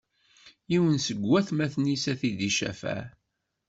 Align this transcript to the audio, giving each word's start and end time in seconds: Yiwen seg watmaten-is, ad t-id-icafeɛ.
Yiwen 0.71 0.97
seg 1.05 1.17
watmaten-is, 1.29 2.03
ad 2.11 2.17
t-id-icafeɛ. 2.19 3.01